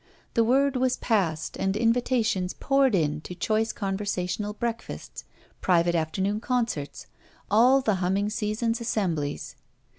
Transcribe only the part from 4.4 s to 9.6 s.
breakfasts, private afternoon concerts, all the humming season's assemblies.